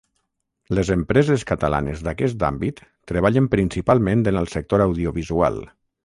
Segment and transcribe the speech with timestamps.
[0.77, 5.61] Les empreses catalanes d'aquest àmbit treballen principalment en el sector audiovisual.